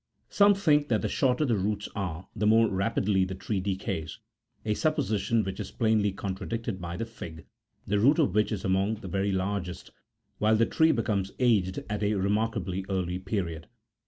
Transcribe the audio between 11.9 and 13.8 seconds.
a remarkably early period.